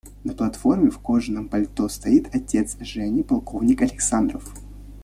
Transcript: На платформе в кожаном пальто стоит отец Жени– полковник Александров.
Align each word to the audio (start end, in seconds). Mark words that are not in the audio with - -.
На 0.23 0.33
платформе 0.33 0.89
в 0.89 0.97
кожаном 0.97 1.47
пальто 1.47 1.87
стоит 1.87 2.33
отец 2.33 2.75
Жени– 2.81 3.21
полковник 3.23 3.83
Александров. 3.83 4.51